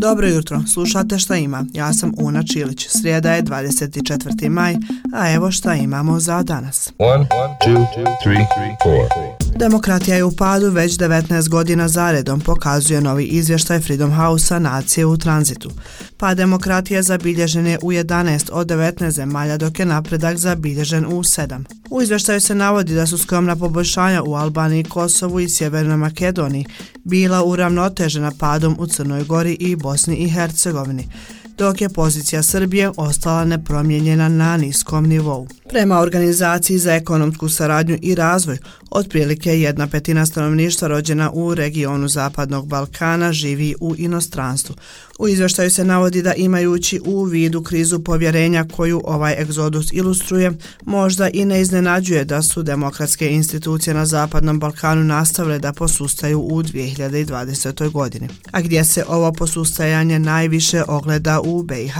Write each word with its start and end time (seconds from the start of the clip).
Dobro 0.00 0.28
jutro, 0.28 0.62
slušate 0.72 1.18
šta 1.18 1.36
ima. 1.36 1.64
Ja 1.72 1.92
sam 1.92 2.12
Una 2.18 2.42
Čilić, 2.42 2.88
srijeda 2.88 3.32
je 3.32 3.42
24. 3.42 4.48
maj, 4.48 4.76
a 5.14 5.32
evo 5.32 5.50
šta 5.50 5.74
imamo 5.74 6.20
za 6.20 6.42
danas. 6.42 6.92
1, 6.98 7.26
2, 7.28 7.54
3, 7.66 7.86
4, 8.24 8.46
4. 8.84 9.37
Demokratija 9.58 10.16
je 10.16 10.24
u 10.24 10.36
padu 10.36 10.70
već 10.70 10.98
19 10.98 11.48
godina 11.48 11.88
zaredom, 11.88 12.40
pokazuje 12.40 13.00
novi 13.00 13.24
izvještaj 13.24 13.80
Freedom 13.80 14.12
House-a 14.12 14.58
nacije 14.58 15.06
u 15.06 15.16
tranzitu. 15.16 15.70
Pa 16.16 16.34
demokratija 16.34 17.02
zabilježen 17.02 17.66
je 17.66 17.78
u 17.82 17.92
11 17.92 18.50
od 18.52 18.66
19 18.66 19.10
zemalja, 19.10 19.56
dok 19.56 19.78
je 19.78 19.86
napredak 19.86 20.36
zabilježen 20.36 21.06
u 21.06 21.22
7. 21.22 21.64
U 21.90 22.02
izvještaju 22.02 22.40
se 22.40 22.54
navodi 22.54 22.94
da 22.94 23.06
su 23.06 23.18
skromna 23.18 23.56
poboljšanja 23.56 24.22
u 24.22 24.34
Albaniji, 24.34 24.84
Kosovu 24.84 25.40
i 25.40 25.48
Sjevernoj 25.48 25.96
Makedoniji 25.96 26.66
bila 27.04 27.44
uravnotežena 27.44 28.32
padom 28.38 28.76
u 28.78 28.86
Crnoj 28.86 29.24
Gori 29.24 29.52
i 29.52 29.76
Bosni 29.76 30.16
i 30.16 30.30
Hercegovini, 30.30 31.08
dok 31.58 31.80
je 31.80 31.88
pozicija 31.88 32.42
Srbije 32.42 32.90
ostala 32.96 33.44
nepromjenjena 33.44 34.28
na 34.28 34.56
niskom 34.56 35.06
nivou. 35.06 35.48
Prema 35.68 36.00
Organizaciji 36.00 36.78
za 36.78 36.94
ekonomsku 36.94 37.48
saradnju 37.48 37.98
i 38.02 38.14
razvoj, 38.14 38.58
otprilike 38.90 39.60
jedna 39.60 39.86
petina 39.86 40.26
stanovništva 40.26 40.88
rođena 40.88 41.30
u 41.30 41.54
regionu 41.54 42.08
Zapadnog 42.08 42.66
Balkana 42.66 43.32
živi 43.32 43.74
u 43.80 43.94
inostranstvu. 43.98 44.74
U 45.18 45.28
izveštaju 45.28 45.70
se 45.70 45.84
navodi 45.84 46.22
da 46.22 46.34
imajući 46.34 47.00
u 47.04 47.24
vidu 47.24 47.62
krizu 47.62 48.00
povjerenja 48.00 48.64
koju 48.76 49.02
ovaj 49.04 49.42
egzodus 49.42 49.92
ilustruje, 49.92 50.52
možda 50.84 51.28
i 51.32 51.44
ne 51.44 51.60
iznenađuje 51.60 52.24
da 52.24 52.42
su 52.42 52.62
demokratske 52.62 53.30
institucije 53.30 53.94
na 53.94 54.06
Zapadnom 54.06 54.58
Balkanu 54.60 55.04
nastavile 55.04 55.58
da 55.58 55.72
posustaju 55.72 56.40
u 56.40 56.62
2020. 56.62 57.90
godini. 57.90 58.28
A 58.52 58.60
gdje 58.60 58.84
se 58.84 59.04
ovo 59.08 59.32
posustajanje 59.32 60.18
najviše 60.18 60.82
ogleda 60.88 61.40
u 61.40 61.62
BiH? 61.62 61.96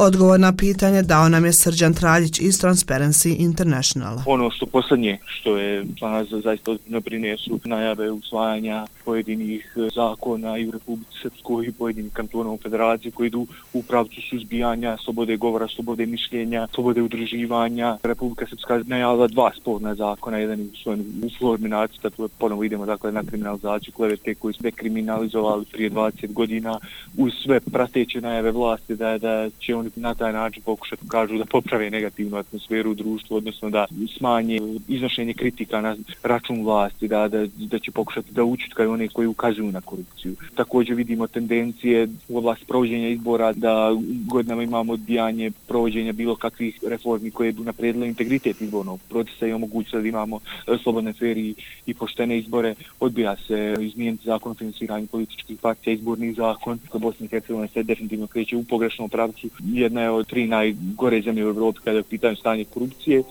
Odgovor 0.00 0.40
na 0.40 0.52
pitanje 0.52 1.02
dao 1.02 1.28
nam 1.28 1.44
je 1.44 1.52
Srđan 1.52 1.94
Traljić 1.94 2.40
iz 2.40 2.60
Transparency 2.62 3.36
International. 3.38 4.18
Ono 4.26 4.50
što 4.50 4.66
posljednje 4.66 5.18
što 5.26 5.56
je 5.56 5.84
nas 6.00 6.28
zaista 6.28 6.70
ozbiljno 6.70 7.00
brine 7.00 7.36
su 7.36 7.60
najave 7.64 8.10
usvajanja 8.10 8.86
pojedinih 9.04 9.76
e, 9.76 9.88
zakona 9.94 10.58
i 10.58 10.68
u 10.68 10.70
Republici 10.70 11.10
Srpskoj 11.22 11.66
i 11.66 11.72
pojedinih 11.72 12.12
kantona 12.12 12.50
u 12.50 12.58
Federaciji 12.62 13.12
koji 13.12 13.26
idu 13.26 13.46
u 13.72 13.82
pravcu 13.82 14.20
suzbijanja 14.30 14.96
slobode 15.04 15.36
govora, 15.36 15.68
slobode 15.68 16.06
mišljenja, 16.06 16.68
slobode 16.74 17.02
udruživanja. 17.02 17.98
Republika 18.02 18.46
Srpska 18.46 18.80
najavila 18.86 19.26
dva 19.26 19.50
sporna 19.60 19.94
zakona, 19.94 20.38
jedan 20.38 20.60
je 20.60 20.66
usvojen 20.72 21.00
u 21.24 21.28
formi 21.38 21.68
nacita, 21.68 22.10
tu 22.10 22.28
ponovo 22.38 22.64
idemo 22.64 22.86
dakle, 22.86 23.12
na 23.12 23.24
kriminalizaciju 23.24 23.92
klevete 23.94 24.34
koji 24.34 24.54
su 24.54 24.62
dekriminalizovali 24.62 25.64
prije 25.72 25.90
20 25.90 26.32
godina 26.32 26.78
uz 27.16 27.32
sve 27.42 27.60
prateće 27.60 28.20
najave 28.20 28.50
vlasti 28.50 28.96
da, 28.96 29.18
da 29.18 29.50
će 29.50 29.74
oni 29.96 30.02
na 30.02 30.14
taj 30.14 30.32
način 30.32 30.62
pokušati 30.62 31.08
kažu 31.08 31.38
da 31.38 31.44
poprave 31.44 31.90
negativnu 31.90 32.36
atmosferu 32.36 32.90
u 32.90 32.94
društvu, 32.94 33.36
odnosno 33.36 33.70
da 33.70 33.86
smanje 34.18 34.60
iznošenje 34.88 35.34
kritika 35.34 35.80
na 35.80 35.96
račun 36.22 36.64
vlasti, 36.64 37.08
da, 37.08 37.28
da, 37.28 37.46
da 37.56 37.78
će 37.78 37.90
pokušati 37.90 38.32
da 38.32 38.44
učutkaju 38.44 38.92
one 38.92 39.08
koji 39.08 39.26
ukazuju 39.26 39.72
na 39.72 39.80
korupciju. 39.80 40.36
Također 40.54 40.96
vidimo 40.96 41.26
tendencije 41.26 42.08
u 42.28 42.38
oblasti 42.38 42.66
provođenja 42.66 43.08
izbora 43.08 43.52
da 43.52 43.96
godinama 44.26 44.62
imamo 44.62 44.92
odbijanje 44.92 45.50
provođenja 45.68 46.12
bilo 46.12 46.36
kakvih 46.36 46.78
reformi 46.88 47.30
koje 47.30 47.52
bi 47.52 47.62
naprijedile 47.62 48.08
integritet 48.08 48.60
izbornog 48.60 49.00
procesa 49.08 49.46
i 49.46 49.52
omogućili 49.52 50.02
da 50.02 50.08
imamo 50.08 50.40
e, 50.66 50.76
slobodne 50.82 51.12
feri 51.12 51.54
i 51.86 51.94
poštene 51.94 52.38
izbore. 52.38 52.74
Odbija 53.00 53.36
se 53.36 53.76
izmijeniti 53.80 54.24
zakon 54.24 54.52
o 54.52 54.54
financiranju 54.54 55.06
političkih 55.06 55.58
partija, 55.62 55.94
izborni 55.94 56.32
zakon. 56.32 56.78
Bosna 56.94 57.26
i 57.26 57.28
Hercegovina 57.28 57.68
se 57.68 57.82
definitivno 57.82 58.26
kreće 58.26 58.56
u 58.56 58.64
pogrešnom 58.64 59.08
pravcu 59.08 59.48
jedna 59.78 60.02
je 60.02 60.10
od 60.10 60.26
tri 60.26 60.46
najgore 60.46 61.22
zemlje 61.22 61.46
u 61.46 61.48
Evropi 61.48 61.80
kada 61.84 61.96
je 61.96 62.02
pitanje 62.02 62.36
stanje 62.36 62.64
korupcije. 62.64 63.22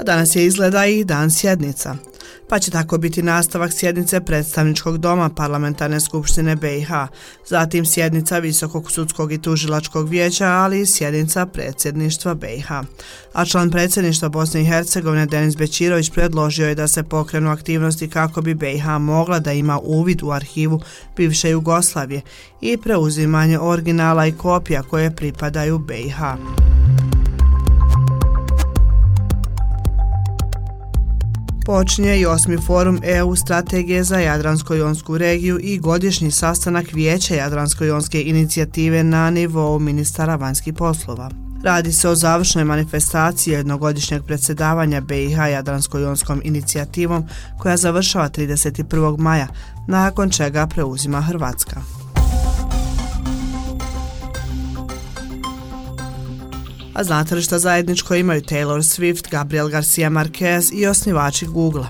A 0.00 0.02
danas 0.02 0.36
je 0.36 0.46
izgleda 0.46 0.86
i 0.86 1.04
dan 1.04 1.30
sjednica. 1.30 1.96
Pa 2.48 2.58
će 2.58 2.70
tako 2.70 2.98
biti 2.98 3.22
nastavak 3.22 3.72
sjednice 3.72 4.20
predstavničkog 4.20 4.98
doma 4.98 5.28
Parlamentarne 5.28 6.00
skupštine 6.00 6.56
BiH, 6.56 6.90
zatim 7.46 7.86
sjednica 7.86 8.38
Visokog 8.38 8.90
sudskog 8.90 9.32
i 9.32 9.42
tužilačkog 9.42 10.08
vijeća, 10.08 10.46
ali 10.46 10.80
i 10.80 10.86
sjednica 10.86 11.46
predsjedništva 11.46 12.34
BiH. 12.34 12.70
A 13.32 13.44
član 13.44 13.70
predsjedništva 13.70 14.28
Bosne 14.28 14.62
i 14.62 14.66
Hercegovine 14.66 15.26
Denis 15.26 15.56
Bećirović 15.56 16.10
predložio 16.10 16.68
je 16.68 16.74
da 16.74 16.88
se 16.88 17.02
pokrenu 17.02 17.50
aktivnosti 17.50 18.10
kako 18.10 18.42
bi 18.42 18.54
BiH 18.54 18.86
mogla 19.00 19.38
da 19.38 19.52
ima 19.52 19.78
uvid 19.82 20.22
u 20.22 20.30
arhivu 20.30 20.80
bivše 21.16 21.50
Jugoslavije 21.50 22.20
i 22.60 22.76
preuzimanje 22.76 23.58
originala 23.60 24.26
i 24.26 24.32
kopija 24.32 24.82
koje 24.82 25.16
pripadaju 25.16 25.78
BiH. 25.78 26.63
Počinje 31.64 32.16
i 32.18 32.26
osmi 32.26 32.58
forum 32.66 33.00
EU 33.02 33.36
strategije 33.36 34.04
za 34.04 34.16
Jadransko-Jonsku 34.16 35.16
regiju 35.16 35.58
i 35.62 35.78
godišnji 35.78 36.30
sastanak 36.30 36.92
Vijeća 36.92 37.34
Jadransko-Jonske 37.34 38.22
inicijative 38.26 39.04
na 39.04 39.30
nivou 39.30 39.78
ministara 39.78 40.36
vanjskih 40.36 40.74
poslova. 40.74 41.30
Radi 41.62 41.92
se 41.92 42.08
o 42.08 42.14
završnoj 42.14 42.64
manifestaciji 42.64 43.52
jednogodišnjeg 43.52 44.22
predsjedavanja 44.24 45.00
BiH 45.00 45.38
Jadransko-Jonskom 45.38 46.40
inicijativom 46.44 47.24
koja 47.58 47.76
završava 47.76 48.28
31. 48.28 49.18
maja, 49.18 49.48
nakon 49.88 50.30
čega 50.30 50.66
preuzima 50.66 51.20
Hrvatska. 51.20 52.03
A 56.94 57.04
znate 57.04 57.34
li 57.34 57.42
šta 57.42 57.58
zajedničko 57.58 58.14
imaju 58.14 58.42
Taylor 58.42 58.78
Swift, 58.78 59.30
Gabriel 59.30 59.68
Garcia 59.68 60.10
Marquez 60.10 60.70
i 60.72 60.86
osnivači 60.86 61.46
Google-a? 61.46 61.88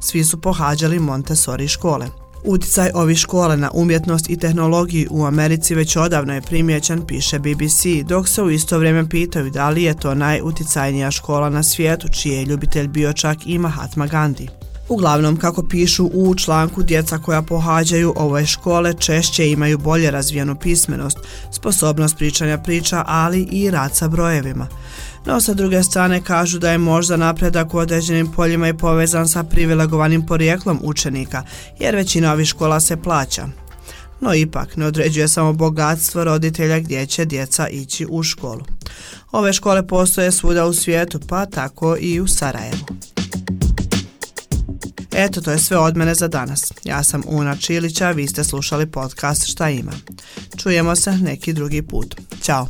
Svi 0.00 0.24
su 0.24 0.40
pohađali 0.40 0.98
Montessori 0.98 1.68
škole. 1.68 2.06
Uticaj 2.44 2.90
ovih 2.94 3.18
škole 3.18 3.56
na 3.56 3.70
umjetnost 3.74 4.30
i 4.30 4.36
tehnologiju 4.36 5.08
u 5.10 5.24
Americi 5.24 5.74
već 5.74 5.96
odavno 5.96 6.34
je 6.34 6.42
primjećan, 6.42 7.06
piše 7.06 7.38
BBC, 7.38 7.84
dok 8.08 8.28
se 8.28 8.42
u 8.42 8.50
isto 8.50 8.78
vrijeme 8.78 9.08
pitaju 9.08 9.50
da 9.50 9.70
li 9.70 9.82
je 9.82 9.96
to 9.96 10.14
najuticajnija 10.14 11.10
škola 11.10 11.50
na 11.50 11.62
svijetu, 11.62 12.08
čiji 12.08 12.32
je 12.32 12.44
ljubitelj 12.44 12.88
bio 12.88 13.12
čak 13.12 13.38
i 13.46 13.58
Mahatma 13.58 14.06
Gandhi. 14.06 14.59
Uglavnom, 14.90 15.36
kako 15.36 15.62
pišu 15.62 16.10
u 16.14 16.34
članku, 16.34 16.82
djeca 16.82 17.18
koja 17.18 17.42
pohađaju 17.42 18.12
ove 18.16 18.46
škole 18.46 18.94
češće 18.94 19.50
imaju 19.50 19.78
bolje 19.78 20.10
razvijenu 20.10 20.56
pismenost, 20.56 21.18
sposobnost 21.52 22.16
pričanja 22.16 22.58
priča, 22.58 23.04
ali 23.06 23.48
i 23.50 23.70
rad 23.70 23.96
sa 23.96 24.08
brojevima. 24.08 24.66
No, 25.26 25.40
sa 25.40 25.54
druge 25.54 25.82
strane 25.82 26.20
kažu 26.20 26.58
da 26.58 26.70
je 26.70 26.78
možda 26.78 27.16
napredak 27.16 27.74
u 27.74 27.78
određenim 27.78 28.32
poljima 28.32 28.68
i 28.68 28.76
povezan 28.76 29.28
sa 29.28 29.44
privilegovanim 29.44 30.26
porijeklom 30.26 30.80
učenika, 30.82 31.42
jer 31.78 31.96
većina 31.96 32.32
ovih 32.32 32.46
škola 32.46 32.80
se 32.80 32.96
plaća. 32.96 33.48
No 34.20 34.34
ipak, 34.34 34.76
ne 34.76 34.86
određuje 34.86 35.28
samo 35.28 35.52
bogatstvo 35.52 36.24
roditelja 36.24 36.78
gdje 36.78 37.06
će 37.06 37.24
djeca 37.24 37.68
ići 37.68 38.06
u 38.10 38.22
školu. 38.22 38.62
Ove 39.32 39.52
škole 39.52 39.86
postoje 39.86 40.32
svuda 40.32 40.66
u 40.66 40.72
svijetu, 40.72 41.20
pa 41.28 41.46
tako 41.46 41.96
i 42.00 42.20
u 42.20 42.26
Sarajevu. 42.26 42.78
Eto, 45.12 45.40
to 45.40 45.50
je 45.50 45.58
sve 45.58 45.78
od 45.78 45.96
mene 45.96 46.14
za 46.14 46.28
danas. 46.28 46.72
Ja 46.84 47.02
sam 47.02 47.22
Una 47.26 47.56
Čilića, 47.56 48.10
vi 48.10 48.26
ste 48.26 48.44
slušali 48.44 48.86
podcast 48.86 49.46
Šta 49.46 49.70
ima. 49.70 49.92
Čujemo 50.56 50.96
se 50.96 51.12
neki 51.12 51.52
drugi 51.52 51.82
put. 51.82 52.14
Ćao! 52.42 52.68